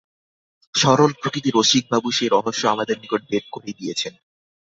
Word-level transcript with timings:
সরলপ্রকৃতি 0.75 1.49
রসিকবাবু 1.51 2.09
সে 2.11 2.25
রহস্য 2.27 2.63
আমাদের 2.67 2.95
নিকট 2.99 3.21
ভেদ 3.29 3.45
করেই 3.51 3.77
দিয়েছেন। 3.79 4.13